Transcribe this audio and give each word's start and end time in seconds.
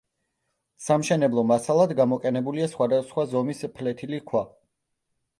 სამშენებლო 0.83 1.41
მასალად 1.49 1.91
გამოყენებულია 1.99 2.69
სხვადასხვა 2.71 3.25
ზომის 3.35 3.61
ფლეთილი 3.77 4.21
ქვა. 4.33 4.43